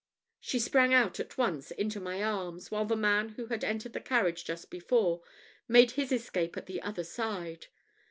[0.39, 3.99] She sprang out at once into my arms, while the man who had entered the
[3.99, 5.21] carriage just before,
[5.67, 7.67] made his escape at the other side.